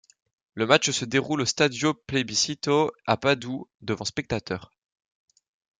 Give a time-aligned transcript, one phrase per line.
[0.55, 4.71] Le match se déroule au Stadio Plebiscito à Padoue devant spectateurs.